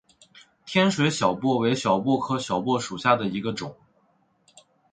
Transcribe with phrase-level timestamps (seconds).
[0.65, 3.75] 天水小檗为小檗科小檗属下的一个种。